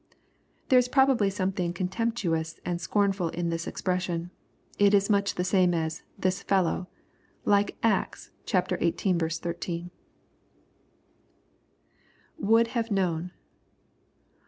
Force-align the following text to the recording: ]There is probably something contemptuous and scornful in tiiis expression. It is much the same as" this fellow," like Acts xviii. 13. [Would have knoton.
]There 0.69 0.79
is 0.79 0.87
probably 0.89 1.29
something 1.29 1.73
contemptuous 1.73 2.59
and 2.65 2.81
scornful 2.81 3.29
in 3.29 3.51
tiiis 3.51 3.67
expression. 3.67 4.31
It 4.79 4.95
is 4.95 5.11
much 5.11 5.35
the 5.35 5.43
same 5.43 5.75
as" 5.75 6.01
this 6.23 6.41
fellow," 6.41 6.87
like 7.45 7.77
Acts 7.83 8.31
xviii. 8.49 8.89
13. 8.97 9.91
[Would 12.39 12.67
have 12.69 12.89
knoton. 12.89 13.29